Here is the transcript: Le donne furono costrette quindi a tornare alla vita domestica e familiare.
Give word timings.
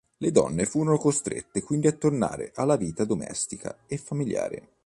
Le 0.17 0.31
donne 0.31 0.65
furono 0.65 0.97
costrette 0.97 1.61
quindi 1.61 1.85
a 1.85 1.91
tornare 1.91 2.51
alla 2.55 2.75
vita 2.75 3.05
domestica 3.05 3.83
e 3.85 3.97
familiare. 3.97 4.69